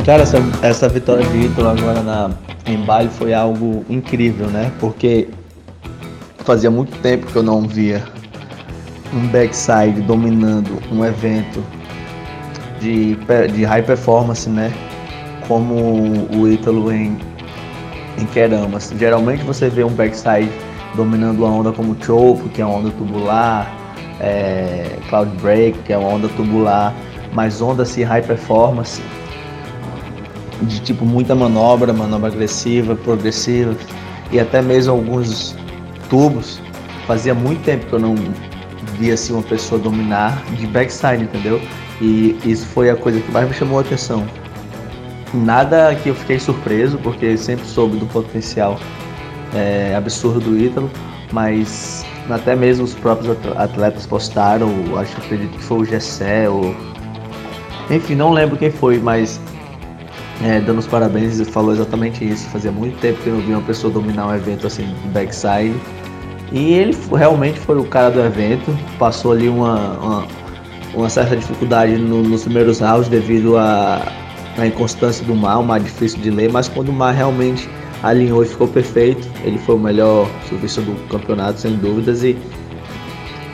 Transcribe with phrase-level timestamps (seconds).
[0.00, 2.30] Cara, essa, essa vitória de Ítalo agora na,
[2.64, 4.72] em Bali foi algo incrível, né?
[4.80, 5.28] Porque
[6.38, 8.02] fazia muito tempo que eu não via
[9.12, 11.62] um backside dominando um evento
[12.80, 13.16] de,
[13.52, 14.72] de high performance, né?
[15.46, 17.18] Como o Ítalo em,
[18.18, 18.94] em Keramas.
[18.98, 20.50] Geralmente você vê um backside
[20.94, 23.70] dominando uma onda como Chopo, que é uma onda tubular,
[24.20, 26.94] é, Cloud Break, que é uma onda tubular,
[27.34, 29.02] mas onda assim, high performance
[30.62, 33.76] de tipo muita manobra, manobra agressiva, progressiva
[34.30, 35.54] e até mesmo alguns
[36.08, 36.60] tubos.
[37.06, 38.14] Fazia muito tempo que eu não
[38.98, 41.60] via assim uma pessoa dominar de backside, entendeu?
[42.00, 44.24] E isso foi a coisa que mais me chamou a atenção.
[45.34, 48.78] Nada que eu fiquei surpreso, porque sempre soube do potencial
[49.54, 50.90] é, absurdo do Ítalo,
[51.32, 56.74] mas até mesmo os próprios atletas postaram, acho acredito que foi o Gessé, ou
[57.90, 59.40] enfim, não lembro quem foi, mas
[60.40, 62.48] é, dando os parabéns, ele falou exatamente isso.
[62.48, 65.74] Fazia muito tempo que eu não vi uma pessoa dominar um evento assim de backside.
[66.50, 70.26] E ele realmente foi o cara do evento, passou ali uma, uma,
[70.94, 74.02] uma certa dificuldade no, nos primeiros rounds devido à
[74.66, 77.68] inconstância do mar, o mar difícil de ler, mas quando o mar realmente
[78.02, 82.36] alinhou e ficou perfeito, ele foi o melhor serviço do campeonato, sem dúvidas, e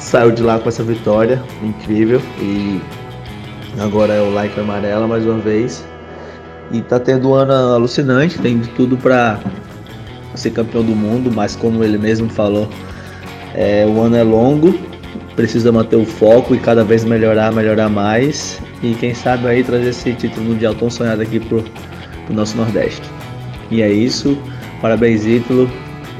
[0.00, 2.20] saiu de lá com essa vitória incrível.
[2.40, 2.80] E
[3.78, 5.86] agora é o like amarela mais uma vez.
[6.70, 9.40] E tá tendo um ano alucinante, tem de tudo para
[10.34, 12.68] ser campeão do mundo, mas como ele mesmo falou,
[13.54, 14.78] é, o ano é longo,
[15.34, 18.60] precisa manter o foco e cada vez melhorar, melhorar mais.
[18.82, 21.64] E quem sabe aí trazer esse título mundial tão sonhado aqui pro,
[22.26, 23.02] pro nosso Nordeste.
[23.70, 24.38] E é isso,
[24.80, 25.70] parabéns Ítalo,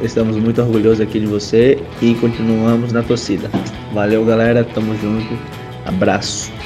[0.03, 3.51] estamos muito orgulhosos aqui de você e continuamos na torcida.
[3.93, 5.39] Valeu galera, tamo junto,
[5.87, 6.58] abraço.